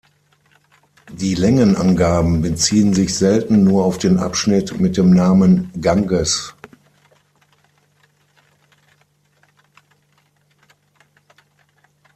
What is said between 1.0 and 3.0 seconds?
Die Längenangaben beziehen